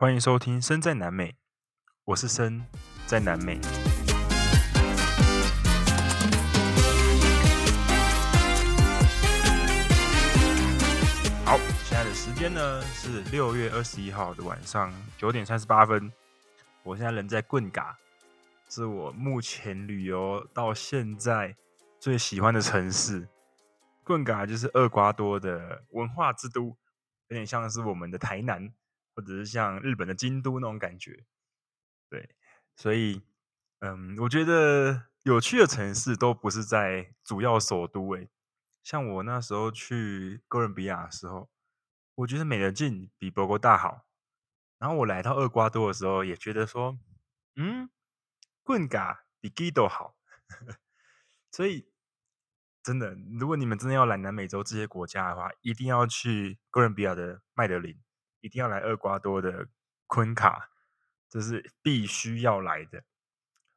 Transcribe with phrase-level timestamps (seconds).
[0.00, 1.32] 欢迎收听《身在南美》，
[2.04, 2.64] 我是身
[3.04, 3.58] 在南美。
[11.44, 16.12] 好，现在的时间呢是六月二十一号的晚上九点三十八分。
[16.84, 17.98] 我现在人在棍嘎，
[18.68, 21.56] 是我目前旅游到现在
[21.98, 23.26] 最喜欢的城市。
[24.04, 28.72] 棍嘎就是厄瓜多的文化之都，有点像是我们的台南。
[29.18, 31.24] 或者是像日本的京都那种感觉，
[32.08, 32.36] 对，
[32.76, 33.20] 所以，
[33.80, 38.30] 嗯，我觉得有趣的城市都不是在主要首都，诶，
[38.84, 41.50] 像我那时候去哥伦比亚的时候，
[42.14, 44.06] 我觉得美的近比波哥大好，
[44.78, 46.96] 然后我来到厄瓜多的时候，也觉得说，
[47.56, 47.90] 嗯，
[48.62, 50.16] 棍嘎比基多好，
[51.50, 51.90] 所以，
[52.84, 58.00] 真的，如果你们真的要来南美洲这些国家的话，一定要去哥伦比亚的麦德林。
[58.40, 59.68] 一定要来厄瓜多的
[60.06, 60.70] 昆卡，
[61.28, 63.04] 这是必须要来的。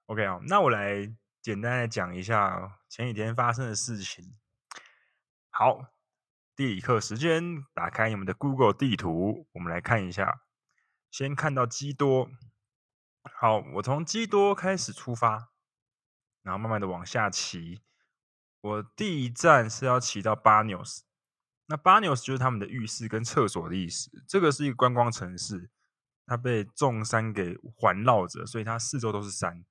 [0.06, 4.38] OK 啊，那我来简单的讲一下前几天发生的事情。
[5.50, 5.94] 好，
[6.56, 10.42] 地理课时间，打开你们的 Google 地图，我们来看一下。
[11.09, 12.30] 先看到基多，
[13.23, 15.52] 好，我从基多开始出发，
[16.42, 17.81] 然后慢慢的往下骑。
[18.62, 21.03] 我第一站是要骑到巴纽斯。
[21.67, 24.12] 那 Banos 就是他们的浴室跟厕所的意思。
[24.28, 25.70] 这个是一个观光城市，
[26.26, 29.64] 它被众山给环绕着，所以它四周都是山。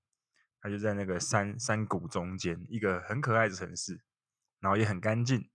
[0.63, 4.01] 它就在那个山山谷中间，一个很可爱的城市，
[4.61, 5.49] 然后也很干净。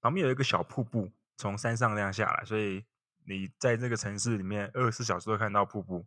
[0.00, 2.84] 旁边有一个小瀑布从山上那样下来，所以
[3.26, 6.06] 你在这个城市里面二十四小时都看到瀑布。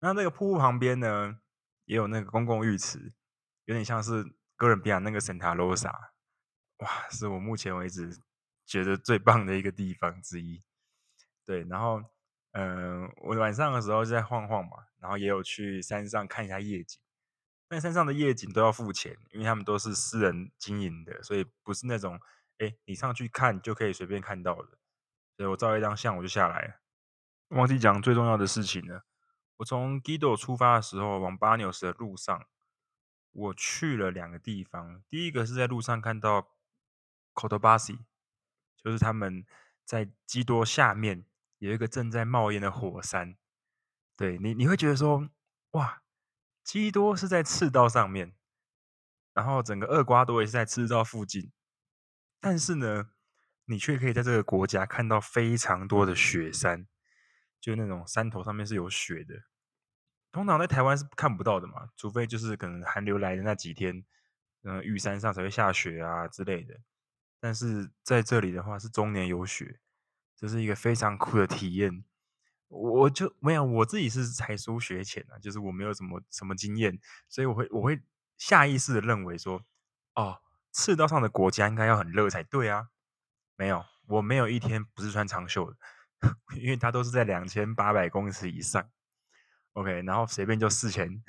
[0.00, 1.38] 那那个瀑布旁边呢，
[1.86, 3.12] 也有那个公共浴池，
[3.64, 6.12] 有点像是哥伦比亚那个圣塔罗萨。
[6.80, 8.20] 哇，是我目前为止。
[8.66, 10.62] 觉得最棒的一个地方之一，
[11.44, 12.04] 对，然后，
[12.52, 17.00] 嗯、我晚上的时候就在晃晃嘛，然后也有去山上看一下夜景，
[17.66, 22.20] 但山上的夜景都要付钱，因为他们都是私人经营的，所以不是那种，
[22.58, 24.78] 哎，你上去看就可以随便看到的，
[25.36, 26.74] 所以我照一张相我就下来了。
[27.48, 29.04] 忘记讲最重要的事情了，
[29.56, 32.46] 我从基多出发的时候往巴纽斯的路上，
[33.32, 36.52] 我去了两个地方，第一个是在路上看到
[37.48, 37.98] Cotopaxi
[38.76, 39.46] 就是他们
[39.84, 41.24] 在基多下面
[41.58, 43.36] 有一个正在冒烟的火山，
[44.16, 45.28] 对你你会觉得说，
[45.70, 46.02] 哇，
[46.62, 48.34] 基多是在赤道上面，
[49.32, 51.50] 然后整个厄瓜多也是在赤道附近，
[52.40, 53.10] 但是呢，
[53.64, 56.86] 你却可以在这个国家看到非常多的雪山，
[57.60, 59.42] 就那种山头上面是有雪的，
[60.32, 64.04] 通常在台湾是看不到的嘛，除非就是可能寒流来的那几天，
[64.62, 66.80] 嗯，玉山上才会下雪啊之类的。
[67.40, 69.80] 但是在这里的话是终年有雪，
[70.36, 72.04] 这是一个非常酷的体验。
[72.68, 78.00] 我就没有，我自己是才疏学浅啊，就是我没有什么什么经验，所以我会我会
[78.38, 79.62] 下意识的认为说，
[80.14, 80.40] 哦，
[80.72, 82.90] 赤道上的国家应该要很热才对啊。
[83.56, 85.76] 没有，我没有一天不是穿长袖的，
[86.60, 88.88] 因为它都是在两千八百公尺以上。
[89.72, 91.22] OK，然后随便就四千。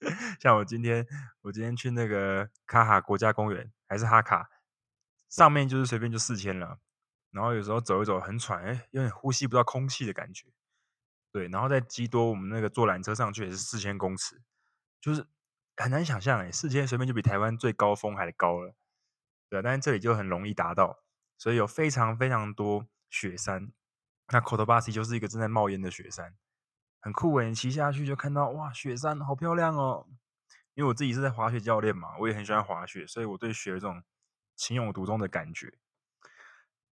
[0.38, 1.06] 像我今天
[1.40, 4.50] 我今天去那个卡哈国家公园，还是哈卡。
[5.28, 6.78] 上面就是随便就四千了，
[7.30, 10.46] 然后有时候走一走很喘，哎，有点呼吸不到空气的感觉。
[11.32, 14.40] 对，然后在基多，我们那个坐缆车上去也是四千公尺，
[15.00, 15.26] 就是
[15.76, 18.74] 很难想象哎，四千随便就比台湾最高峰还高了。
[19.50, 21.00] 对，但是这里就很容易达到，
[21.36, 23.70] 所以有非常非常多雪山。
[24.28, 26.34] 那 Cotopaxi 就是一个正在冒烟的雪山，
[27.00, 30.06] 很酷哎，你骑下去就看到哇，雪山好漂亮哦。
[30.74, 34.02] 因为我自己是在滑雪教练嘛，我也很喜欢滑雪，所以我对雪这种。
[34.56, 35.72] 情有独钟的感觉，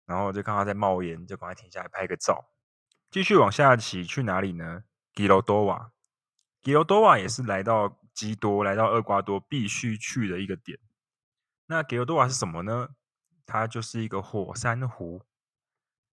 [0.06, 2.50] 然后就看他在冒烟，就赶快停下来拍个照，
[3.10, 4.82] 继续往下骑，去哪里呢？
[5.15, 5.93] 吉罗多瓦，
[6.62, 10.78] 吉罗多瓦也是来到基多，来到厄瓜多必须去的一个点。
[11.66, 12.88] 那吉罗多瓦是什么呢？
[13.47, 15.22] 它就是一个火山湖，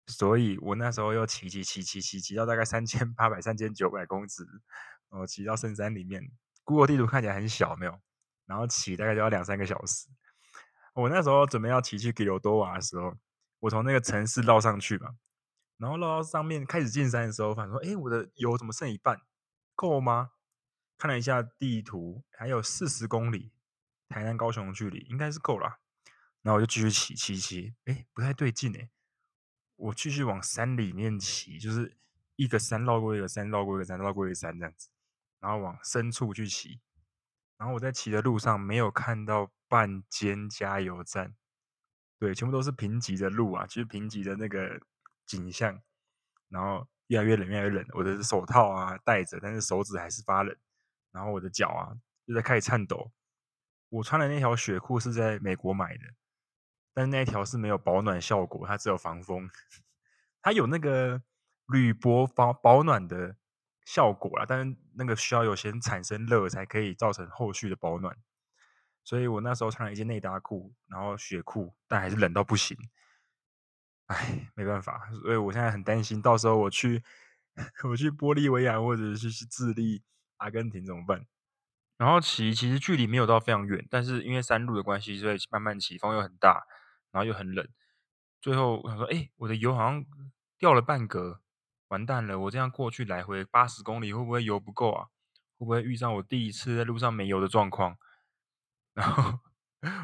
[0.06, 4.44] 所以我那时候又骑骑骑骑骑骑到大概三千八百、三千九百公尺，
[5.10, 6.30] 然后骑到深山里面。
[6.62, 8.00] Google 地图看起来很小，没有，
[8.46, 10.08] 然后骑大概就要两三个小时。
[10.94, 13.16] 我那时候准备要骑去吉罗多瓦的时候，
[13.60, 15.16] 我从那个城市绕上去嘛，
[15.76, 19.20] 然后绕到上面开始进山的时候，反正说：“哎，我的油怎么剩一半？
[19.74, 20.30] 够吗？”
[20.96, 23.52] 看了一下地图，还有四十公里，
[24.08, 25.80] 台南高雄的距离应该是够了。
[26.42, 28.88] 然后我就继续骑骑骑，哎，不太对劲哎，
[29.76, 31.96] 我继续往山里面骑，就是
[32.36, 34.88] 一个山绕过一个山，绕过一个山，绕过一个山这样子，
[35.40, 36.80] 然后往深处去骑。
[37.56, 41.34] 然后我在骑的路上没有看到半间加油站，
[42.18, 44.80] 对，全部都是贫瘠的路啊，就是贫瘠的那个
[45.26, 45.80] 景象。
[46.48, 47.84] 然后越来越冷，越来越冷。
[47.92, 50.56] 我的手套啊戴着，但是手指还是发冷。
[51.10, 51.96] 然后我的脚啊
[52.26, 53.10] 就在开始颤抖。
[53.88, 56.02] 我穿的那条雪裤是在美国买的，
[56.92, 59.50] 但是那一条是没有保暖效果，它只有防风。
[60.42, 61.22] 它有那个
[61.66, 63.36] 铝箔保保暖的
[63.84, 68.16] 效果啦，但是那个需要有先产生热才可以造成后续的保暖。
[69.04, 72.76] 所以我那时候穿了一件内搭裤，然后雪裤，但还是冷到不行。
[74.06, 77.02] 哎，没办法，所以我现在很担心，到时候我去
[77.88, 80.02] 我去玻利维亚或者是去智利、
[80.38, 81.26] 阿根廷怎么办？
[81.96, 86.66] 然后骑其实距离没有到非常远，但是因为山路的关系，所以慢慢骑，风又很大，
[87.12, 87.66] 然后又很冷。
[88.40, 90.04] 最后我想说，哎，我的油好像
[90.58, 91.40] 掉了半格，
[91.88, 92.38] 完蛋了！
[92.40, 95.06] 我这样过去来回八十公里，会不会油不够啊？
[95.56, 97.96] 会不会遇上我第一次在路上没油的状况？
[98.94, 99.40] 然后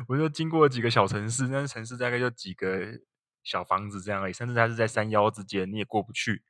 [0.09, 3.01] 我就经过几个小城市，那城市大概就几个
[3.43, 6.43] 小房子这样而已，甚至它是在山腰之间，你也过不去。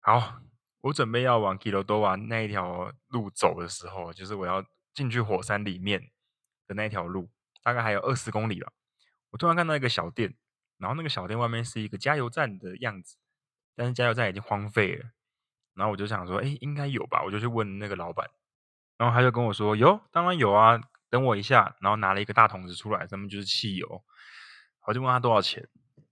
[0.00, 0.40] 好，
[0.82, 4.64] 我准备要往基罗多瓦那一条路走的时候，就是我要
[4.94, 6.10] 进去火山里面
[6.66, 7.30] 的那条路，
[7.62, 8.72] 大概还有二十公里了。
[9.30, 10.36] 我突然看到一个小店，
[10.78, 13.16] 然后那个小店外面是一个加油站的样子，
[13.74, 15.10] 但是加油站已经荒废了。
[15.74, 17.22] 然后我就想说，哎，应该有吧？
[17.24, 18.30] 我就去问那个老板，
[18.96, 20.80] 然后他就跟我说，有，当然有啊。
[21.10, 24.04] 等我一下，然后拿了一个大桶子出来，上面就是汽油。
[24.86, 25.68] 我就问他多少钱，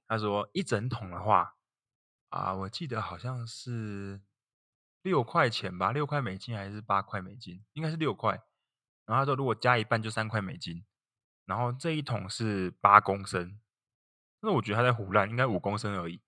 [0.07, 1.55] 他说一整桶的话，
[2.29, 4.21] 啊，我记得好像是
[5.03, 7.65] 六块钱吧，六块美金还是八块美金？
[7.73, 8.43] 应该是六块。
[9.07, 10.85] 然后他说如果加一半就三块美金。
[11.47, 13.61] 然后这一桶是八公升，
[14.41, 16.23] 那我觉得他在胡乱，应该五公升而已，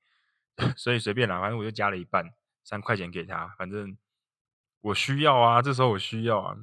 [0.76, 3.96] 所以随便拿，反正我就加了一半，三块钱给他，反正
[4.82, 6.54] 我需要啊，这时候我需要啊。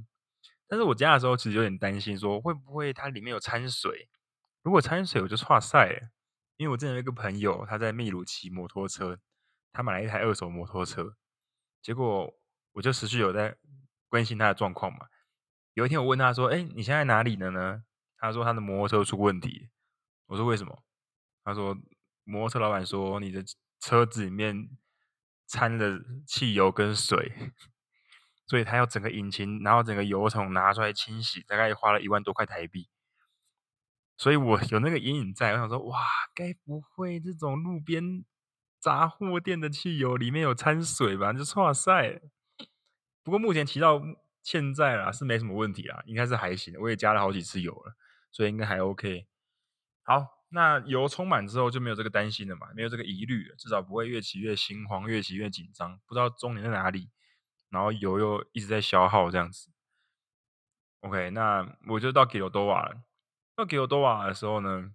[0.67, 4.09] 但是我加的时候其实有点担心，说会不会它里面有掺水？
[4.61, 6.11] 如果掺水，我就剉赛。
[6.57, 9.19] 因为我之前有一个朋友，他在秘鲁骑摩托车，
[9.71, 11.17] 他买了一台二手摩托车，
[11.81, 12.31] 结果
[12.73, 13.57] 我就持续有在
[14.07, 15.07] 关心他的状况嘛。
[15.73, 17.83] 有一天我问他说：“哎，你现在哪里了呢？”
[18.17, 19.71] 他说他的摩托车出问题。
[20.27, 20.83] 我说为什么？
[21.43, 21.75] 他说
[22.23, 23.43] 摩托车老板说你的
[23.79, 24.69] 车子里面
[25.47, 27.51] 掺了汽油跟水。
[28.53, 32.87] 所以他要整个引擎，然后整个油桶拿出来清洗，大概花了一万多块台币。
[34.15, 35.97] 所以我有那个阴影在，我想说，哇，
[36.35, 38.23] 该不会这种路边
[38.79, 41.33] 杂货店的汽油里面有掺水吧？
[41.33, 42.21] 就哇塞。
[43.23, 43.99] 不过目前骑到
[44.43, 46.75] 现在啦，是没什么问题啦，应该是还行。
[46.79, 47.95] 我也加了好几次油了，
[48.31, 49.25] 所以应该还 OK。
[50.03, 57.09] 好，那油充满之后就没有这个担心了嘛，没有这个疑虑了，至少不会越骑越心慌，越骑越紧张，不知道终点在哪里。
[57.73, 59.71] 然后油又一直在消耗，这样子。
[61.01, 63.01] OK，那我就到吉罗多瓦了。
[63.55, 64.93] 到吉罗多瓦的时候呢，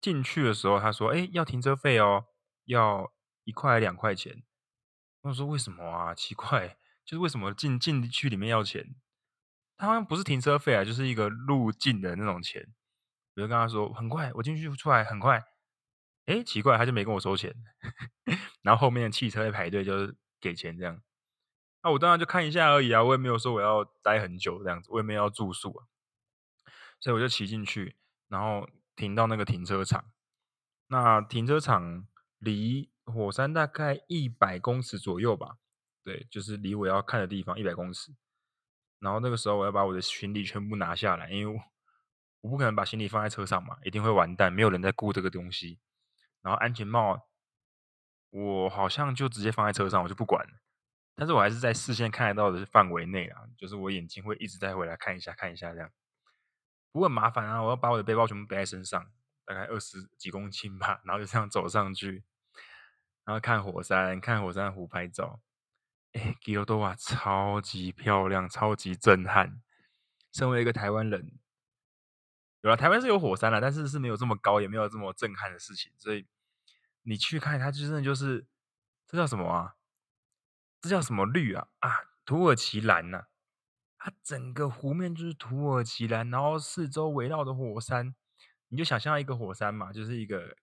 [0.00, 2.26] 进去的时候他说：“哎，要停车费哦，
[2.64, 3.12] 要
[3.44, 4.42] 一块两块钱。”
[5.22, 6.14] 我说：“为什么啊？
[6.14, 8.96] 奇怪，就是为什么进进去里面要钱？
[9.76, 12.66] 他好像不是停车费啊，就是一个入境的那种钱。”
[13.36, 15.44] 我就跟他说：“很快，我进去出来很快。”
[16.26, 17.54] 哎，奇怪，他就没跟我收钱。
[18.60, 21.00] 然后后面的汽车在排队，就是给钱这样。
[21.82, 25.86] 那、我当然就看一下而已啊，我也没有说我要待很久这样子，我也没有要住宿啊，
[27.00, 27.96] 所以我就骑进去，
[28.28, 30.10] 然后停到那个停车场。
[30.88, 32.06] 那停车场
[32.38, 35.58] 离火山大概一百公尺左右吧，
[36.02, 38.12] 对，就是离我要看的地方一百公尺。
[38.98, 41.60] 然后那个时候我要把我的行李全部拿下来，因为
[42.40, 45.78] 我不可能把行李放在车上嘛，一定会完蛋，没有人在顾这个东西。
[46.42, 47.28] 然后安全帽，
[48.30, 50.52] 我好像就直接放在车上，我就不管了。
[51.18, 55.90] 但是我还是在视线看得到的范围内啊，就是我眼睛会一直在回来看一下看一下这样。
[56.92, 59.10] 不过很麻烦啊，我要把我的背包全部背在身上，
[59.44, 62.22] 大概二十几公斤吧，然后就这样走上去，
[63.24, 65.40] 然后看火山，看火山湖拍照。
[66.12, 69.60] 哎，吉罗多瓦超级漂亮，超级震撼。
[70.32, 71.32] 身为一个台湾人，
[72.60, 75.90] 有了台湾是有火山了，但是是没有这么高，也没有这么震撼的事情。
[75.98, 76.28] 所以
[77.02, 78.46] 你去看它，就真的就是
[79.08, 79.74] 这叫什么啊？
[80.80, 81.68] 这叫什么绿啊？
[81.80, 81.90] 啊，
[82.24, 83.26] 土耳其蓝呐、啊！
[83.98, 88.14] 它整个湖面就是土耳其蓝，然后四周围绕着火山，
[88.68, 90.56] 你就想象一个火山嘛，就是一个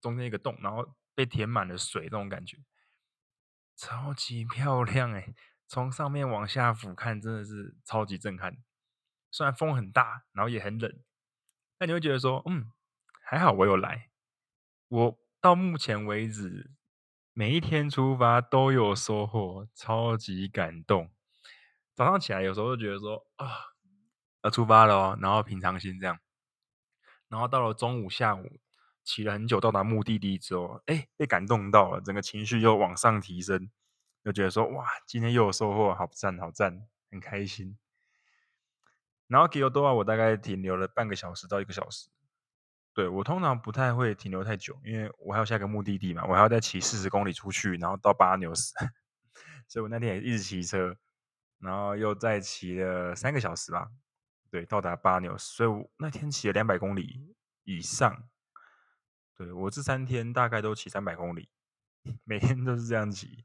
[0.00, 2.58] 中间一个洞，然后被填满了水，这种感觉
[3.74, 5.34] 超级漂亮哎！
[5.66, 8.56] 从上面往下俯瞰，真的是超级震撼。
[9.32, 11.02] 虽然风很大，然后也很冷，
[11.76, 12.70] 但你会觉得说，嗯，
[13.20, 14.10] 还好我有来。
[14.86, 16.70] 我到目前为止。
[17.38, 21.10] 每一天出发都有收获，超级感动。
[21.94, 23.46] 早上起来有时候就觉得说啊，
[24.42, 26.18] 要出发了哦，然后平常心这样。
[27.28, 28.58] 然后到了中午、下午，
[29.04, 33.70] 骑了很久到达目的地之后，哎，被感动到了，整个情绪又往上提升，
[34.24, 37.76] 就觉得说哇，今天又有收获，好赞好赞，很开心。
[39.26, 42.08] 然后吉欧多瓦我大概停留了半个小时到一个小时。
[42.96, 48.72] 对，我通常不太会停留太久，因为我还有下一个目的地嘛，我还要再骑四十公里出去，然后到巴纽斯，
[49.68, 50.96] 所以我那天也一直骑车，
[51.58, 53.90] 然后又再骑了三个小时吧，
[54.50, 58.24] 对，到达巴纽斯，所以我那天骑了两百公里以上。
[59.36, 61.50] 对，我这三天大概都骑三百公里，
[62.24, 63.44] 每天都是这样骑。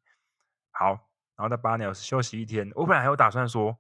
[0.70, 0.92] 好，
[1.36, 3.78] 然后在巴纽斯休息一天，我本来还有打算说，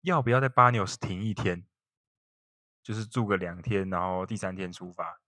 [0.00, 1.66] 要不要在巴纽斯停一天。
[2.82, 5.20] 就是住个两天，然后第三天出发，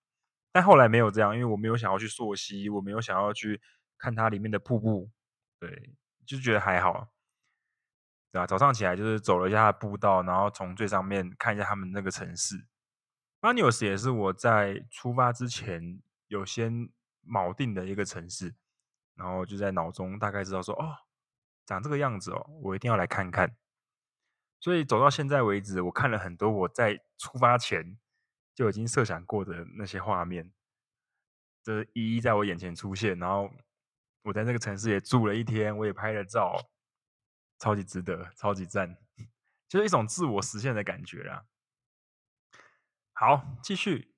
[0.50, 3.60] 但后来没有这样，因为我没有想要去溯溪，我没有想要去
[3.98, 5.10] 看它里面的瀑布，
[5.58, 5.94] 对，
[6.26, 7.12] 就觉得还好，
[8.32, 8.46] 对吧？
[8.46, 12.66] 早上起来就是走了一下步道，然后从最上面看一下他们那个城市。
[13.40, 16.88] 巴纽斯也是我在出发之前有先
[17.26, 18.54] 锚定的一个城市，
[19.14, 20.96] 然后就在脑中大概知道说，哦，
[21.66, 23.56] 长这个样子哦，我一定要来看看。
[24.62, 27.98] 所以走到现在为止，我看了很多我在出发前
[28.54, 30.52] 就已经设想过的那些画面，
[31.64, 33.18] 就是一一在我眼前出现。
[33.18, 33.50] 然后
[34.22, 36.70] 我在那个城市也住了一天，我也拍了照，
[37.58, 38.96] 超级值得，超级赞，
[39.68, 41.44] 就是一种自我实现的感觉啦。
[43.14, 44.14] 好，继续。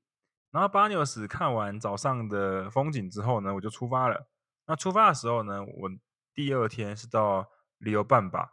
[0.50, 4.28] 然后巴纽斯看完早上的风景之后呢，我就出发了。
[4.66, 5.90] 那出发的时候呢，我
[6.34, 8.50] 第二天是到里欧半巴。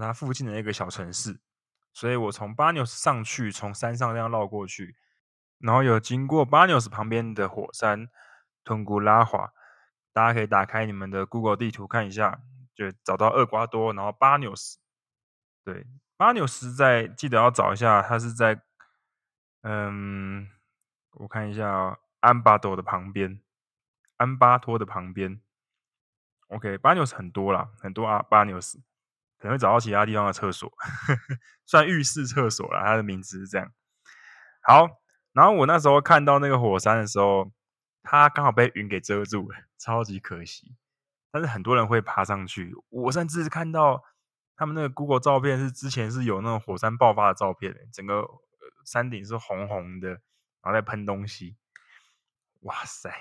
[0.00, 1.40] 它附近的一个小城市，
[1.92, 4.96] 所以我从巴纽斯上去，从山上这样绕过去，
[5.58, 8.08] 然后有经过巴纽斯旁边的火山
[8.62, 9.52] 吞古拉华，
[10.12, 12.40] 大家可以打开你们的 Google 地图看一下，
[12.74, 14.78] 就找到厄瓜多，然后巴纽斯。
[15.64, 15.86] 对，
[16.16, 18.62] 巴纽斯在记得要找一下，它是在，
[19.62, 20.48] 嗯，
[21.12, 23.40] 我看一下哦，安巴多的旁边，
[24.16, 25.40] 安巴托的旁边。
[26.48, 28.82] OK，巴纽斯很多啦，很多啊，巴纽斯。
[29.38, 30.72] 可能会找到其他地方的厕所，
[31.66, 32.84] 算浴室厕所啦。
[32.84, 33.72] 它的名字是这样。
[34.62, 34.88] 好，
[35.32, 37.50] 然后我那时候看到那个火山的时候，
[38.02, 40.76] 它刚好被云给遮住了， 超级可惜。
[41.30, 44.02] 但是很多人会爬上去，我甚至看到
[44.56, 48.26] 他们那个 Google 照片是之前是有那种火山爆发的照片，整个
[48.84, 50.18] 山顶是红红的，然
[50.62, 51.56] 后在喷东西。
[52.60, 53.12] 哇塞，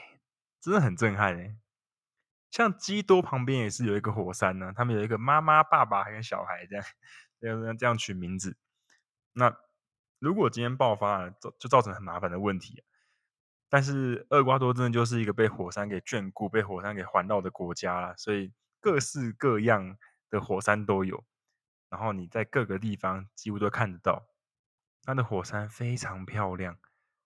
[0.62, 1.58] 真的很震撼诶。
[2.56, 6.86] 像基多旁边也是有一个火山呢，他们有一个妈妈、爸爸还有小孩这样，
[7.42, 8.56] 这样这样取名字。
[9.34, 9.54] 那
[10.20, 12.82] 如果今天爆发了，造就造成很麻烦的问题。
[13.68, 19.98] 但是厄瓜多真的就是一个被火山给眷顾、被火山给环绕的国家啦，所以各式各样
[20.30, 21.26] 的火山都有。
[21.90, 24.26] 然后你在各个地方几乎都看得到，
[25.04, 26.78] 它的火山非常漂亮，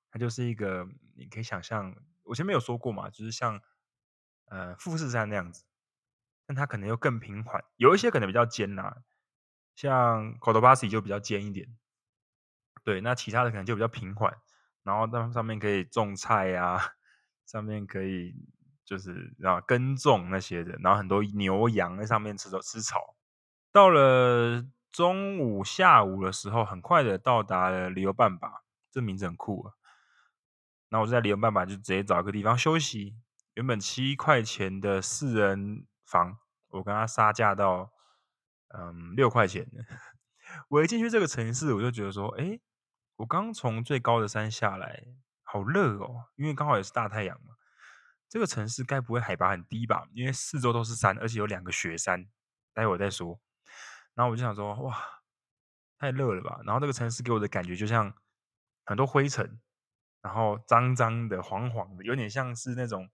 [0.09, 3.61] 它就是一个你可以想象，我前面有说过嘛，就是像。
[4.49, 5.63] 呃，富士山那样子，
[6.45, 8.97] 但它可能又更平缓，有一些可能比较尖呐、啊，
[9.75, 11.77] 像科多巴西就比较尖一点。
[12.83, 14.35] 对，那其他的可能就比较平缓，
[14.83, 16.93] 然后那上面可以种菜呀、
[17.45, 18.33] 上面可以
[18.85, 23.15] 就是然后耕种那些的，然后很多牛羊在上面吃吃草。
[23.71, 29.73] 到了中午、下午的时候，很快的到达了里欧半巴，这名字很酷啊。
[30.89, 33.15] 那我就在里欧半巴就直接找一个地方休息。
[33.59, 36.39] 原本七块钱的四人房，
[36.69, 37.91] 我跟他杀价到
[38.69, 39.69] 嗯六块钱。
[40.69, 42.57] 我一进去这个城市，我就觉得说，哎，
[43.17, 45.03] 我刚从最高的山下来，
[45.43, 47.55] 好热哦，因为刚好也是大太阳嘛。
[48.29, 50.07] 这个城市该不会海拔很低吧？
[50.13, 52.29] 因为四周都是山，而且有两个雪山。
[52.73, 53.41] 待会儿再说。
[54.13, 54.97] 然后我就想说，哇，
[55.97, 56.61] 太热了吧？
[56.63, 58.13] 然后这个城市给我的感觉就像
[58.85, 59.59] 很多灰尘，
[60.21, 63.09] 然后脏脏的、黄黄的，有点像是那种。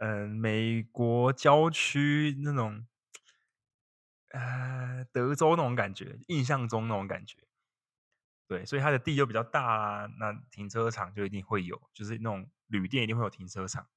[0.00, 2.86] 嗯，美国郊区那种，
[4.30, 7.36] 呃，德州那种感觉，印象中那种感觉，
[8.48, 13.88] 对，所以它的地又比较大啊，那停车场就一定会有，就是那种旅店一定会有停车场。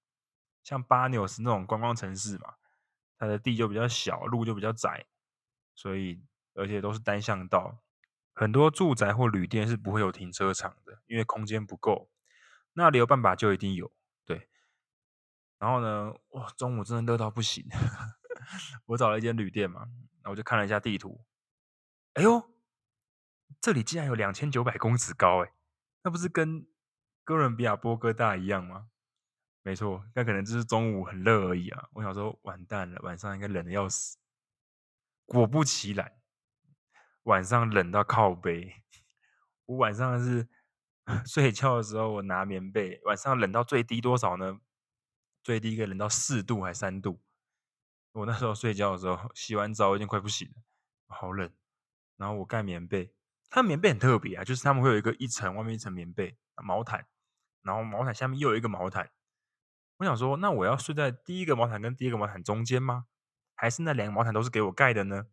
[0.61, 2.55] 像巴纽斯那种观光城市嘛，
[3.17, 5.05] 它的地就比较小，路就比较窄，
[5.73, 6.21] 所以
[6.53, 7.81] 而且都是单向道，
[8.33, 12.09] 很多住宅或旅店是不会有停车场的，因为空间不够。
[12.73, 13.93] 那里欧半巴就一定有。
[15.63, 17.65] 然后呢，哇，中午真的热到不行。
[18.87, 19.83] 我找了一间旅店嘛，
[20.17, 21.23] 然后我就看了一下地图。
[22.15, 22.53] 哎呦，
[23.61, 25.53] 这里竟然有两千九百公尺高哎，
[26.03, 26.67] 那不是跟
[27.23, 28.89] 哥伦比亚波哥大一样吗？
[29.61, 31.87] 没错，那可能就是中午很热而已啊。
[31.93, 34.17] 我想说，完蛋了，晚上应该冷的要死。
[35.25, 36.11] 果不其然，
[37.23, 38.83] 晚上冷到靠背。
[39.67, 40.49] 我晚上是
[41.25, 44.59] 睡觉的时候我拿棉被，晚上冷到最低多少呢？
[45.43, 47.21] 最低可以冷到四度还三度。
[48.13, 50.63] 我那时候睡觉的时候， 洗完澡已经快不行了，
[51.07, 51.51] 好冷。
[52.15, 53.13] 然后我盖棉被，
[53.49, 57.07] 它棉被很特别啊，就是他们会有一个一层外面一层棉被毛毯，
[57.61, 59.11] 然后毛毯下面又有一个毛毯。
[59.97, 63.07] 我想说，那我要睡在第一个毛毯跟第二个毛毯中间吗？
[63.55, 65.27] 还是那两个毛毯都是给我盖的呢？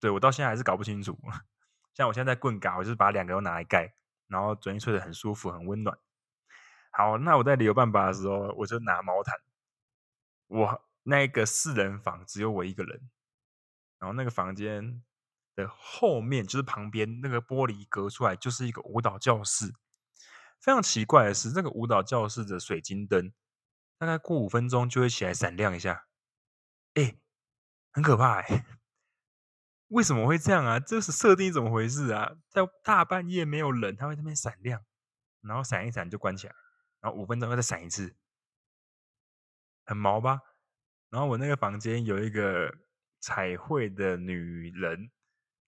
[0.00, 1.18] 对，我到现在还是搞不清楚。
[1.94, 3.94] 像我现在在棍嘎，我就是把两个都拿来盖，
[4.26, 5.98] 然后昨天睡得很舒服，很温暖。
[6.96, 9.34] 好，那我在旅游办吧的时候，我就拿毛毯。
[10.46, 13.10] 我那个四人房只有我一个人，
[13.98, 15.02] 然后那个房间
[15.56, 19.74] 的后面就是旁边那个玻璃隔出来就是一个舞蹈教室。
[20.60, 23.32] 非常奇怪的是，这个舞蹈教室的水晶灯
[23.98, 26.06] 大概过五分钟就会起来闪亮一下，
[26.94, 27.16] 哎，
[27.92, 28.64] 很可怕哎！
[29.88, 30.78] 为什么会这样啊？
[30.78, 32.36] 这是设定怎么回事啊？
[32.48, 34.82] 在大半夜没有人，它会那边闪亮，
[35.40, 36.54] 然后闪一闪就关起来。
[37.04, 38.16] 然后五分钟后再闪一次，
[39.84, 40.40] 很毛吧？
[41.10, 42.74] 然后我那个房间有一个
[43.20, 45.10] 彩绘的女人，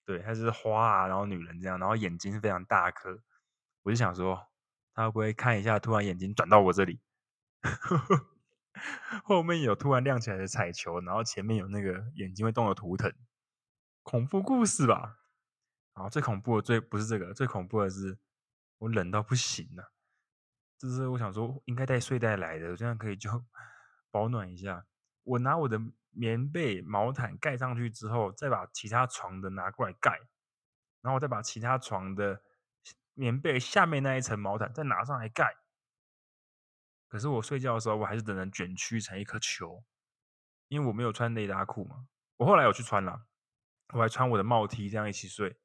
[0.06, 3.22] 对，她是花啊，然后女人这样，然后眼睛是非常大颗。
[3.82, 4.48] 我就想说，
[4.94, 7.02] 她会不会看一下，突然眼睛转到我这里？
[9.22, 13.12] 后面有突然亮起来的彩球，然后前面有那个眼睛会动的图腾，
[14.02, 15.18] 恐怖故事吧？
[15.92, 18.18] 然后，最恐怖的最不是这个，最恐怖的是
[18.78, 19.92] 我冷到不行了。
[20.78, 23.30] 就是我想说，应该带睡袋来的，这样可以就
[24.10, 24.86] 保暖一下。
[25.22, 25.80] 我拿我的
[26.10, 30.10] 棉被、毛毯盖上去之后，再把其他床的拿过来盖，
[31.00, 32.42] 然后我再把其他床的
[33.14, 35.56] 棉被下面那一层毛毯再拿上来盖。
[37.08, 39.84] 可是我睡觉的时候，我还是只能卷曲成一颗球，
[40.68, 42.06] 因为我没有穿内搭裤嘛。
[42.36, 43.26] 我后来有去穿了，
[43.94, 45.56] 我还穿我的帽 T 这样一起睡，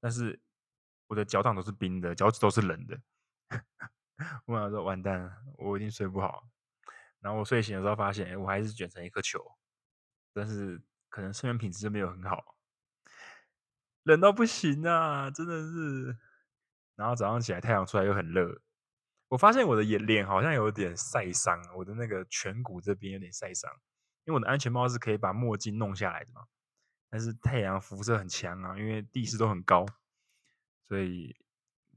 [0.00, 0.40] 但是
[1.08, 3.00] 我的脚掌都是冰的，脚趾都是冷的。
[4.46, 6.48] 我想说完蛋了，我一定睡不好。
[7.20, 9.44] 然后我睡醒的时候发现，哎，我还是卷成一颗球，
[10.32, 12.56] 但是可能睡眠品质就没有很好，
[14.02, 16.16] 冷到不行啊，真的是。
[16.96, 18.60] 然后早上起来太阳出来又很热，
[19.28, 23.70] 我发现我的眼脸好像有点晒伤，我的那个颧骨这边有点晒伤，
[24.24, 26.46] 因为我的安全帽是可以把墨镜弄下来的嘛，
[27.08, 29.86] 但是太阳辐射很强啊，因为地势都很高，
[30.88, 31.36] 所以。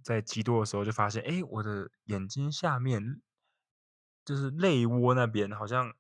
[0.03, 3.21] 在极多的时候就发现，哎，我的眼睛下面
[4.25, 5.93] 就是泪窝那边好像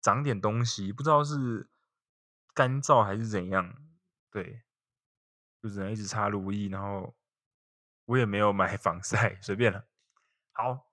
[0.00, 1.68] 长点东西，不知道是
[2.54, 3.74] 干燥还是怎样。
[4.30, 4.62] 对，
[5.62, 7.14] 就只能一直擦乳液，然后
[8.04, 9.86] 我也没有买 防晒，随便了。
[10.52, 10.86] 好，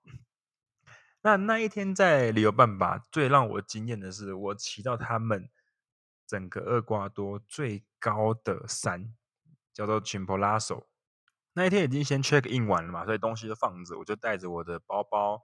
[1.22, 5.50] 那那一天在旅游办吧，最让我惊艳的是，我骑到他们
[6.26, 9.14] 整个厄瓜多最高的山，
[9.72, 10.86] 叫做 Chimborazo。
[11.58, 15.42] 那一天已经先 check in 完了嘛，所以东西都放着，我就带着我的包包，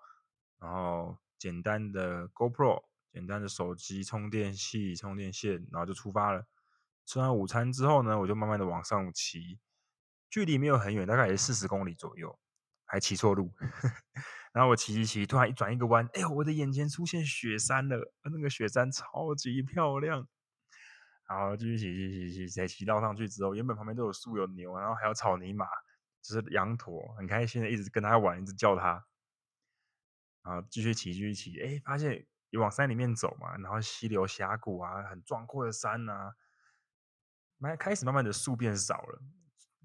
[0.60, 6.46] 然后简单的 GoPro、简单的手机、充电器、充电线，然后就出发了。
[7.04, 9.58] 吃完午餐之后呢，我就慢慢的往上骑，
[10.30, 12.38] 距离没有很远，大概也是四十公里左右，
[12.84, 13.52] 还骑错路。
[14.54, 20.28] 然后我骑骑骑，突然一转一个弯，哎呦，我的眼前出现雪山了，那个雪山超级漂亮。
[21.28, 25.66] 然后继续骑骑骑骑，才骑到上去之后，原本旁边都有树有牛，然后还有草泥马。
[26.24, 29.06] 就是羊驼很开心的，一直跟他玩，一直叫他，
[30.42, 36.34] 然后继续骑，继续骑，哎，发现你往山里面走嘛，然后溪流峡谷啊，很壮阔的山啊，
[37.58, 39.22] 慢开始慢慢的树变少了，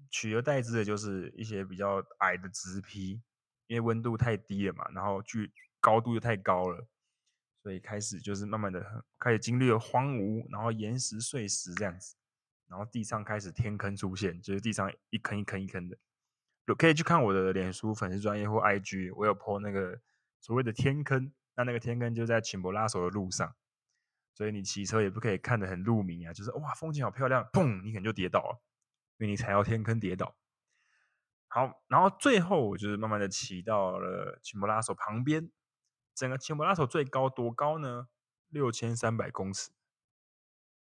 [0.08, 3.20] 取而代之的就是一些比较矮的植被，
[3.66, 6.88] 因为温度太低了嘛，然后距高度又太高了，
[7.62, 12.16] 所以开始就是慢慢的开始经历了荒芜，然后岩石碎石这样子，
[12.66, 15.98] 然后地上开始天坑出现，就是地上一坑一坑一坑的。
[16.74, 20.00] 可以去看我的脸书粉丝专业或 IG，我有 po 那个
[20.40, 23.54] 所谓的天坑，那那个天坑就在琴博拉索的路上，
[24.34, 28.62] 所以你骑车也不可以看得很入迷啊，就是哇风景好漂亮，砰，你可能就跌倒了，
[29.18, 30.36] 因为你踩到天坑跌倒。
[31.48, 35.50] 好，然后最后我就是慢慢的骑到了琴博拉索旁边，
[36.14, 38.08] 整个琴博拉索最高多高呢？
[38.48, 39.70] 六千三百公尺，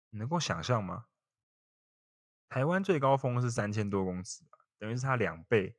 [0.10, 1.06] 你能够想象吗？
[2.50, 4.44] 台湾最高峰是三千多公尺。
[4.80, 5.76] 等于是它两倍，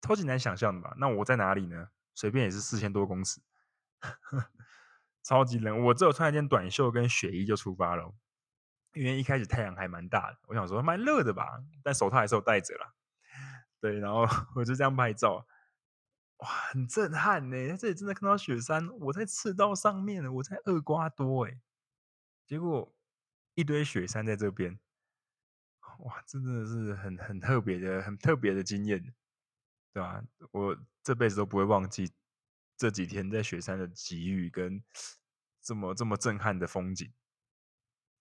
[0.00, 0.94] 超级难想象的吧？
[0.98, 1.88] 那我在哪里呢？
[2.14, 3.40] 随便也是四千多公尺，
[5.22, 5.84] 超级冷。
[5.84, 8.12] 我只有穿一件短袖跟雪衣就出发了，
[8.92, 12.94] 因为一开始太阳还蛮大的，我想说蛮热的吧，但手套还是有戴着啦。
[13.80, 15.46] 对，然后 我就这样拍照，
[16.38, 17.68] 哇，很震撼呢！
[17.68, 21.60] 在这里真的看到雪山，我在赤道上面，我在厄瓜多哎，
[22.46, 22.92] 结果
[23.54, 24.80] 一堆雪山在这边。
[26.00, 29.14] 哇，真的是很很特别的、很特别的经验。
[29.98, 30.22] 对吧？
[30.52, 32.12] 我这辈子都不会忘记
[32.76, 34.80] 这几天在雪山的际遇跟
[35.60, 37.12] 这么这么震撼的风景。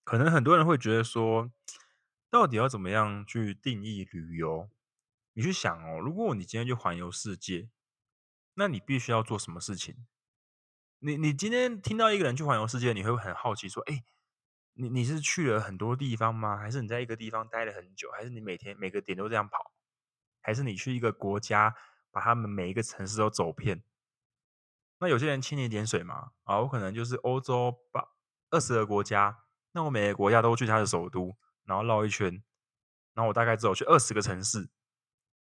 [0.03, 1.51] 可能很多人会觉得说，
[2.31, 4.71] 到底要怎么样去定义旅游？
[5.33, 7.69] 你去想哦，如果你今天去环游世界，
[8.55, 10.07] 那你必须要做什么事情？
[10.97, 14.03] 你你今天听到一个人去环游世界，你会很好奇说，哎，
[14.73, 16.57] 你你是去了很多地方吗？
[16.57, 18.09] 还是你在一个地方待了很久？
[18.13, 19.71] 还是你每天每个点都这样跑？
[20.47, 21.75] 还是你去一个国家，
[22.09, 23.83] 把他们每一个城市都走遍？
[24.99, 28.07] 那有些人蜻蜓点水嘛，啊，我可能就是欧洲把
[28.49, 29.43] 二十个国家。
[29.73, 32.41] 那我每个国家都去他的首都，然后绕一圈，
[33.13, 34.69] 然后我大概只有去二十个城市，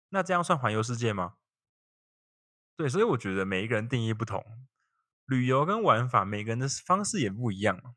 [0.09, 1.37] 那这样算环游世界吗？
[2.75, 4.45] 对，所以我觉得每一个人定义不同，
[5.25, 7.95] 旅游跟玩法，每个人的方式也不一样。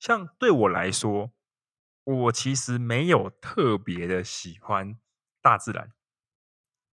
[0.00, 1.32] 像对我来说，
[2.02, 4.98] 我其实没有特别的喜欢
[5.40, 5.92] 大自然，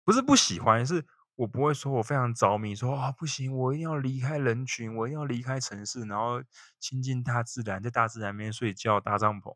[0.04, 1.06] 不是不喜欢，是。
[1.36, 6.44] 我不会说，我非常着迷，说啊不行，我一定要离开人群，我一定要离开城市，然后
[6.80, 9.56] 亲近大自然，在大自然里面睡觉、搭帐篷，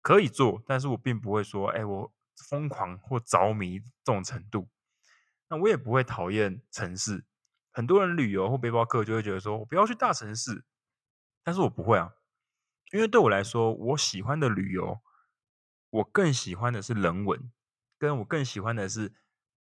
[0.00, 2.12] 可以做，但是我并不会说，哎，我
[2.48, 4.68] 疯狂或着迷这种程度。
[5.48, 7.24] 那我也不会讨厌城市。
[7.72, 10.64] 很多人旅游或背包客就会觉得说，我不要去大城市，
[11.42, 12.12] 但是我不会啊，
[12.92, 15.00] 因为对我来说，我喜欢的旅游，
[15.90, 17.50] 我更喜欢的是人文，
[17.98, 19.14] 跟我更喜欢的是。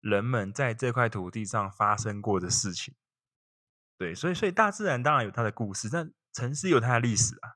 [0.03, 2.93] 人们在这块土地上发生过的事情，
[3.97, 7.55] 对，所以所以大自然当然有它的故事，但城市有它的历史啊，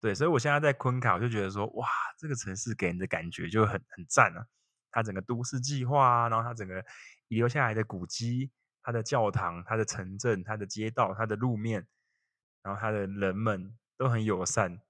[0.00, 1.86] 对，所以我现在在昆卡，我就觉得说，哇，
[2.18, 4.44] 这个城市给人的感觉就很很赞啊，
[4.90, 6.84] 它整个都市计划啊，然后它整个
[7.28, 8.50] 遗留下来的古迹、
[8.82, 11.86] 它的教堂、它的城镇、它的街道、它的路面，
[12.64, 14.80] 然后它的人们都很友善，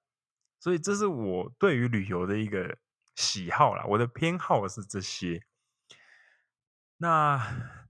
[0.59, 2.79] 所以这是我对于旅游的一个
[3.15, 5.45] 喜好啦，我的偏好是这些。
[7.03, 7.83] 那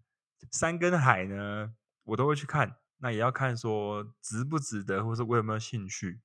[0.51, 2.79] 山跟海呢，我都会去看。
[2.97, 6.23] 那也要看说值不值得，或是我有没有兴趣。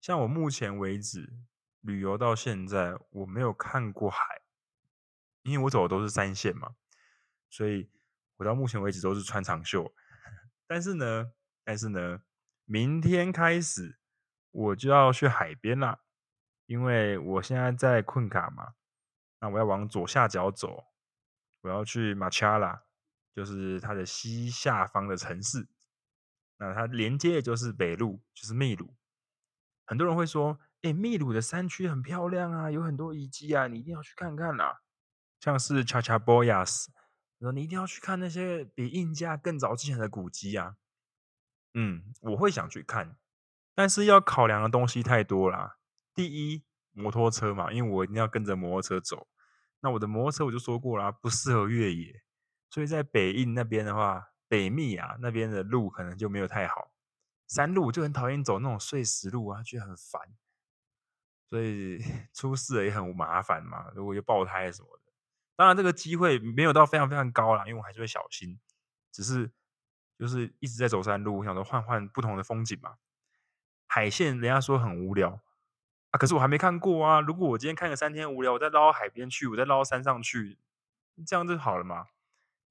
[0.00, 1.32] 像我目前为止
[1.80, 4.20] 旅游到现在，我没有看过海，
[5.42, 6.76] 因为我走的都是山线嘛，
[7.50, 7.90] 所以
[8.36, 9.92] 我到目前为止都是穿长袖。
[10.68, 11.32] 但是呢，
[11.64, 12.22] 但是呢，
[12.66, 13.98] 明天开始
[14.52, 15.98] 我就要去海边啦，
[16.66, 18.74] 因为我现在在困卡嘛，
[19.40, 20.84] 那我要往左下角走。
[21.62, 22.82] 我要去马恰拉，
[23.34, 25.68] 就是它的西下方的城市。
[26.58, 28.94] 那它连接的就是北路，就是秘鲁。
[29.84, 34.82] 很多人会说：“哎，秘鲁的山区很漂亮啊，有很多遗迹啊，你一定要去看看啦。”
[35.38, 36.90] 像是查查波亚斯，
[37.40, 40.76] 说你一定要去看那些比印加更早之前的古迹啊。
[41.74, 43.18] 嗯，我会想去看，
[43.74, 45.76] 但是要考量的东西太多啦。
[46.14, 49.28] 第一，摩托车嘛，因为我一定要跟着摩托车走。
[49.80, 52.22] 那我的摩托车我就说过了，不适合越野，
[52.70, 56.92] 所以在北印那边的话，北秘啊那边的路可能就没有太好，
[57.46, 60.22] 山路就很讨厌走那种碎石路啊，觉得很烦，
[61.48, 61.98] 所以
[62.34, 65.12] 出事了也很麻烦嘛，如果有爆胎什么的。
[65.56, 68.58] 当然这个机会没有到非常非常高啦，因为我还是会小心，
[69.12, 69.50] 只是
[70.18, 72.96] 就是一直在走山路，我想说换换不同的风景嘛。
[73.86, 75.40] 海线人家说很无聊。
[76.10, 77.20] 啊可是我还没看过啊！
[77.20, 80.58] 如果我今天看个三天无聊，我再捞到海边去，我再捞到山上去，
[81.26, 82.06] 这样就好了嘛。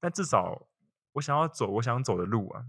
[0.00, 0.68] 但至少
[1.12, 2.64] 我想要走我想走的路啊！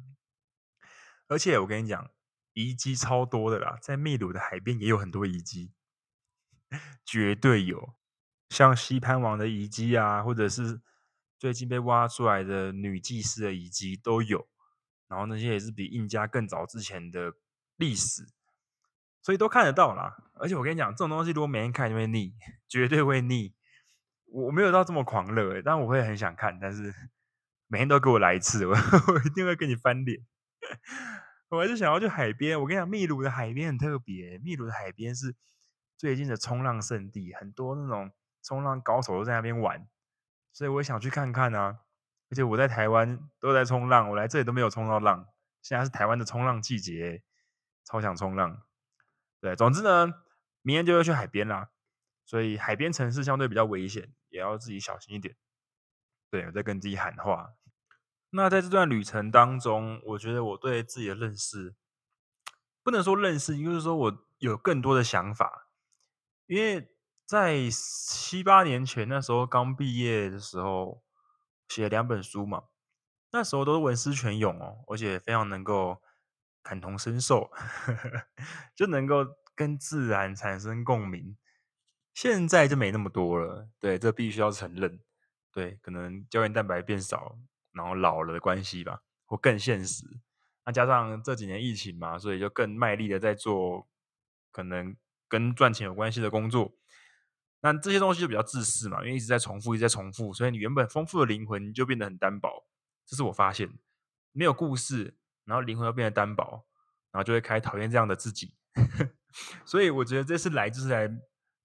[1.27, 2.11] 而且我跟你讲，
[2.53, 5.73] 遗迹超多的啦，在秘鲁的海边也有很多遗迹，
[7.05, 7.95] 绝对有，
[8.49, 10.81] 像西潘王的遗迹啊，或者是
[11.39, 14.47] 最近被挖出来的女祭司的遗迹都有。
[15.07, 17.33] 然后那些也是比印加更早之前的
[17.77, 18.27] 历史。
[19.27, 22.33] 所以都看得到啦，而且我跟你讲，这种东西如果每天看就会腻，
[22.65, 23.53] 绝对会腻。
[24.31, 26.95] 我没有到这么狂热，但我会很想看，但是
[27.67, 30.25] 每天都给我来一次， 我我一定会跟你翻脸。
[31.51, 32.57] 我还是想要去海边。
[32.57, 35.35] 我跟你讲，秘鲁的海边很特别，秘鲁的海边是
[35.97, 38.09] 最近的冲浪圣地，很多那种
[38.41, 39.85] 冲浪高手都在那边玩，
[40.53, 41.79] 所以我想去看看啊。
[42.29, 45.27] 而且我在台湾都在冲浪，我来这里都没有冲到浪。
[45.61, 47.23] 现在是台湾的冲浪季节，
[47.83, 48.61] 超想冲浪。
[49.39, 50.07] 对，总之呢，
[50.63, 51.69] 明天就要去海边啦，
[52.25, 55.35] 所以海边城市相对比较危险，也要自己小心一点。
[56.31, 57.53] 对，我在跟自己喊话。
[58.31, 61.75] 那在这段旅程当中，我觉得我对自己的认识，
[62.81, 65.69] 不能说认识，就是说我有更多的想法。
[66.47, 66.95] 因为
[67.25, 71.03] 在七八年前那时候刚毕业的时候，
[71.69, 72.63] 写了两本书嘛，
[73.31, 76.01] 那时候都是文思泉涌哦，而且非常能够。
[76.67, 77.49] 感同身受，
[78.75, 79.25] 就能够
[79.55, 81.37] 跟自然产生共鸣。
[82.13, 84.99] 现在就没那么多了，对，这必须要承认。
[85.53, 87.39] 对，可能胶原蛋白变少，
[87.71, 90.03] 然后老了的关系吧，或更现实。
[90.65, 93.87] 那加上这几年疫情嘛，所以就更卖力的在做
[94.51, 94.93] 可能
[95.29, 96.73] 跟赚钱有关系的工作。
[97.61, 102.67] 那这些东西就比较自私嘛，因为一直在重复，一直在重复，所以你原本丰富的灵魂就变得很单薄。
[103.05, 103.69] 这是我发现，
[104.33, 105.15] 没有故事，
[105.47, 106.67] 然后灵魂又变得单薄，
[107.11, 108.53] 然后就会开始讨厌这样的自己。
[109.65, 111.09] 所以我觉得这次来就是来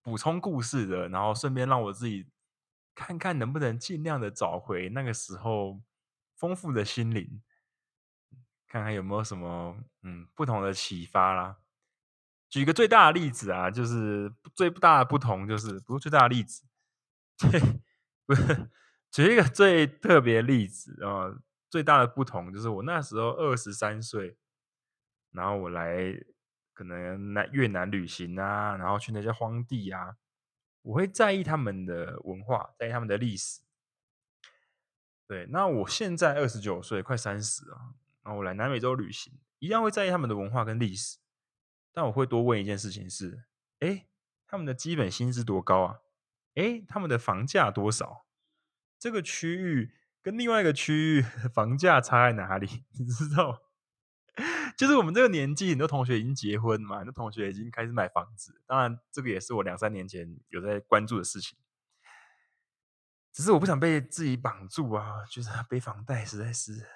[0.01, 2.29] 补充故事的，然后顺便让我自己
[2.95, 5.83] 看看能不能尽量的找回那个时候
[6.37, 7.43] 丰富的心灵，
[8.69, 11.57] 看看有没有什么嗯不同的启发啦。
[12.49, 16.65] 举个最大的例子啊，就是最大的不同就是不是最大的例子，
[17.39, 17.61] 对，
[18.27, 18.71] 不是
[19.11, 21.33] 举一个最特别的例子啊，
[21.73, 24.37] 最大的不同就是我那时候二十三岁，
[25.31, 26.23] 然后我来
[26.75, 30.19] 可能来越南旅行啊，然后去那些荒地啊，
[30.83, 33.63] 我会在意他们的文化，在意他们的历史。
[35.27, 41.21] 对，那我现在二十九岁，快三十啊，然后我来南美洲旅行，一样会在意他们的文化跟历史。
[41.91, 43.45] 但我会多问一件事情是：
[43.79, 44.07] 哎，
[44.47, 46.01] 他们的基本薪资多高啊？
[46.55, 48.27] 哎，他们的房价多少？
[48.99, 52.85] 这个区域跟另外一个区域 房价差在哪里？
[52.99, 53.61] 你知道？
[54.79, 58.63] 就是我们这个年纪，很多同学已经结婚嘛，很多同学已经开始买房子。
[58.67, 61.59] 当然，这个也是我两三年前有在关注的事情。
[63.33, 66.87] 只是我不想被自己绑住啊，就是背房贷实在是……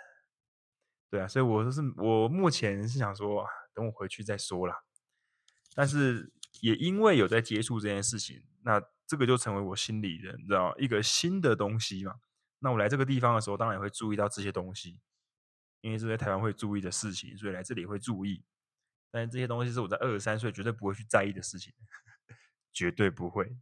[1.11, 4.75] 对啊，所以我就是我目前是想说，等我回去再说啦。
[5.75, 12.15] 但是也因为有在接触这件事情，那这个就成为我心里的，你知道，一个新的东西嘛。
[12.59, 15.01] 那我来这个地方的时候，当然也会注意到这些东西，
[15.81, 18.45] 因为是在台湾会注意的事情，所以来这里会注意。
[19.11, 21.73] 但这些东西是我在二十三岁绝对不会去在意的事情，
[22.73, 23.57] 绝对不会。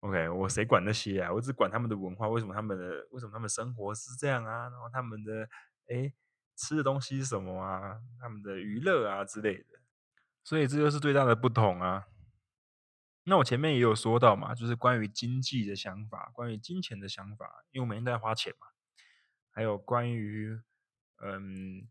[0.00, 1.32] OK，我谁管那些啊？
[1.32, 4.68] 我只管他们的文化，为什么他们的为什么他们生活是这样啊？
[4.68, 5.48] 然后他们的
[5.88, 6.12] 诶
[6.56, 8.00] 吃的东西是什么啊？
[8.20, 9.80] 他们的娱乐啊之类的。
[10.44, 12.06] 所以这就是最大的不同啊。
[13.28, 18.68] 那我前面也有说到嘛，就是关于经济的想法，关于金钱的想法，因为我每天都在花钱嘛。
[19.50, 20.60] 还有关于
[21.22, 21.88] 嗯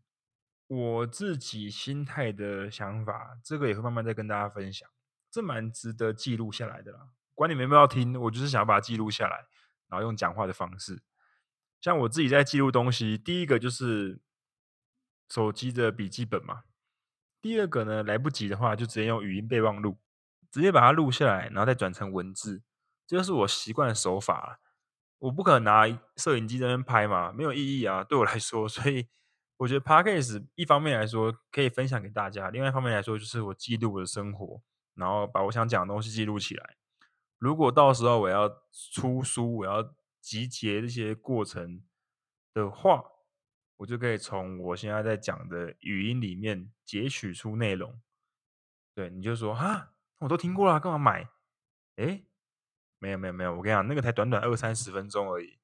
[0.66, 4.88] 我自己心态的想法，这个也会慢慢再跟大家分享。
[5.30, 7.10] 这蛮值得记录下来的啦。
[7.34, 9.44] 管你们有没有要听，我就是想要把它记录下来，
[9.88, 11.02] 然后用讲话的方式。
[11.82, 14.20] 像我自己在记录东西，第一个就是
[15.28, 16.62] 手机的笔记本嘛。
[17.42, 19.98] 第二个呢，来不及的话，就直接用语音备忘录，
[20.56, 22.62] 直接把它录下来，然后再转成文字，
[23.06, 24.58] 这就是我习惯的手法。
[25.18, 28.66] 我不可能拿摄影机在那边拍嘛，没有意义啊，对我来说。
[28.68, 29.06] 所以
[29.58, 34.62] 我觉得 Podcast 一方面来说可以分享给大家，另外一方面来说就是我记录我的生活，
[34.94, 36.76] 然后把我想讲的东西记录起来。
[37.36, 38.48] 如果到时候我要
[38.94, 41.82] 出书，我要集结这些过程
[42.54, 43.04] 的话，
[43.76, 48.00] 我就可以从我现在在讲的语音里面截取出内容。
[48.94, 51.28] 对，你就说啊，我都听过了，干嘛买？
[51.96, 52.26] 诶，
[52.98, 55.58] 没有没有没有，我跟你讲，那个才短短二三十分钟而已。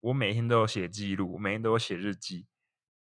[0.00, 2.46] 我每天都有写记录，我每天都有写日记。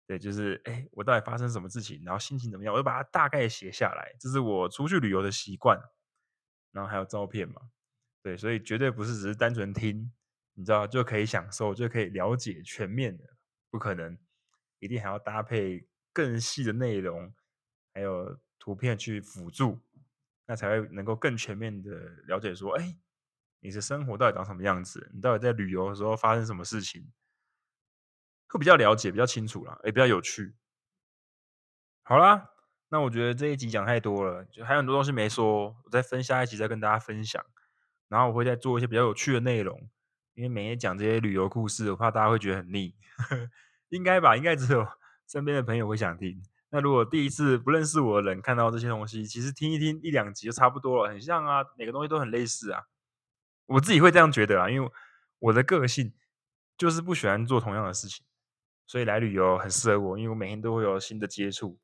[0.05, 4.15] 对，就是诶，我到底发生什么事情，然后心情怎么样，我就把它大概写下来。
[4.19, 5.79] 这是我出去旅游的习惯。
[6.71, 7.71] 然后还有照片嘛，
[8.21, 10.11] 对，所以绝对不是只是单纯听，
[10.53, 13.23] 你知道就可以享受，就可以了解全面的，
[13.71, 14.15] 不可能。
[14.79, 17.33] 一定还要搭配更细的内容，
[17.95, 19.79] 还有图片去辅助，
[20.47, 21.91] 那才会能够更全面的
[22.25, 22.97] 了解说，哎，
[23.59, 25.11] 你的生活到底长什么样子？
[25.13, 27.11] 你到底在旅游的时候发生什么事情？
[28.47, 30.55] 会比较了解，比较清楚啦，也比较有趣。
[32.03, 32.49] 好啦，
[32.87, 37.45] 那我觉得这一集讲太多了，就还有很多东西没说，我再分下一集再跟大家分享。
[38.07, 39.89] 然后我会再做一些比较有趣的内容，
[40.33, 42.95] 因为每天讲这些旅游故事，我怕大家会觉得很腻。
[43.89, 44.87] 应该吧，应该只有
[45.27, 46.41] 身边的朋友会想听。
[46.69, 52.83] 那如果第一次不认识我的人看到这些东西，其实听一听一两集就差不多了，很像啊，每个东西都很类似啊。
[53.67, 54.91] 我自己会这样觉得啊，因为
[55.39, 56.13] 我的个性
[56.77, 58.25] 就是不喜欢做同样的事情，
[58.85, 61.79] 所以来旅游很适合我，因为我每天都会有新的接触。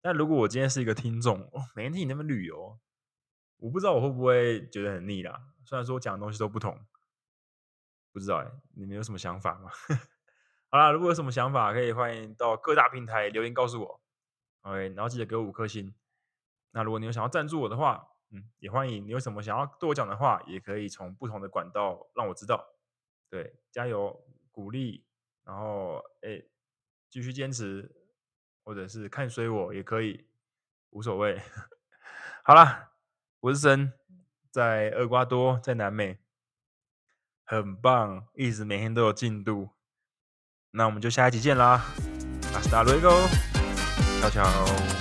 [0.00, 2.78] 但如果我今天是一个听众，哦，每天听你那边旅游，
[3.58, 5.40] 我不知道我会不会觉得很腻啦。
[5.64, 6.78] 虽然说我讲的东西都不同，
[8.12, 9.70] 不知道哎，你们有什么想法吗？
[10.70, 14.00] 好啦，如果有什么想法，可以欢迎到各大平台留言告诉我。
[14.62, 15.94] OK，然后记得给我五颗星。
[16.72, 19.04] 那如果你有想要赞助我的话，嗯，也欢迎。
[19.06, 22.64] 你有什么想要对我讲的话，也可以从不同的管道让我知道。
[23.28, 25.04] 对，加油，鼓励，
[25.44, 26.50] 然后诶，
[27.08, 27.90] 继续坚持，
[28.64, 30.28] 或者是看衰我也可以，
[30.90, 31.40] 无所谓。
[32.44, 32.92] 好啦，
[33.40, 33.92] 我是森，
[34.50, 36.18] 在厄瓜多，在南美。
[37.44, 39.70] 很棒，一直每天都有进度。
[40.70, 41.84] 那我们就下一集见啦
[42.52, 43.49] ，Hasta luego，
[44.20, 44.99] 悄悄。